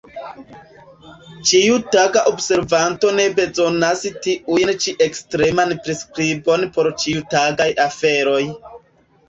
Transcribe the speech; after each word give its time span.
Ĉiutaga 1.49 2.23
observanto 2.31 3.11
ne 3.19 3.27
bezonas 3.41 4.03
tiun 4.25 4.73
ĉi 4.87 4.95
ekstreman 5.09 5.77
priskribon 5.85 6.69
por 6.79 6.93
ĉiutagaj 7.05 7.73
aferoj. 7.89 8.45